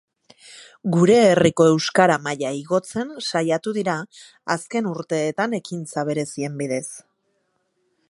Gure 0.95 1.17
herriko 1.33 1.67
euskara 1.73 2.15
maila 2.29 2.53
igotzen 2.61 3.13
saiatu 3.27 3.75
dira 3.77 3.99
azken 4.57 4.91
urteetan 4.95 5.57
ekintza 5.63 6.09
berezien 6.13 6.61
bidez. 6.65 6.87